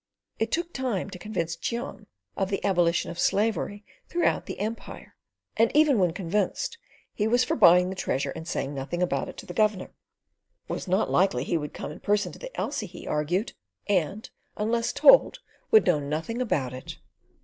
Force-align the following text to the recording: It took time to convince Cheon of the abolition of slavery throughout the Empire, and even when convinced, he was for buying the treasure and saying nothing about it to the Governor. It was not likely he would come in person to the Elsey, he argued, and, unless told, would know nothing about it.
It 0.39 0.51
took 0.51 0.73
time 0.73 1.11
to 1.11 1.19
convince 1.19 1.55
Cheon 1.55 2.07
of 2.35 2.49
the 2.49 2.65
abolition 2.65 3.11
of 3.11 3.19
slavery 3.19 3.85
throughout 4.09 4.47
the 4.47 4.57
Empire, 4.59 5.15
and 5.55 5.69
even 5.75 5.99
when 5.99 6.11
convinced, 6.11 6.79
he 7.13 7.27
was 7.27 7.43
for 7.43 7.55
buying 7.55 7.91
the 7.91 7.95
treasure 7.95 8.31
and 8.31 8.47
saying 8.47 8.73
nothing 8.73 9.03
about 9.03 9.29
it 9.29 9.37
to 9.37 9.45
the 9.45 9.53
Governor. 9.53 9.93
It 9.93 9.93
was 10.73 10.87
not 10.87 11.11
likely 11.11 11.43
he 11.43 11.55
would 11.55 11.75
come 11.75 11.91
in 11.91 11.99
person 11.99 12.31
to 12.31 12.39
the 12.39 12.49
Elsey, 12.59 12.87
he 12.87 13.05
argued, 13.05 13.53
and, 13.85 14.27
unless 14.57 14.91
told, 14.91 15.37
would 15.69 15.85
know 15.85 15.99
nothing 15.99 16.41
about 16.41 16.73
it. 16.73 16.97